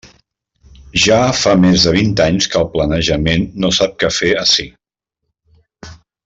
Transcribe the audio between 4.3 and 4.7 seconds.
ací.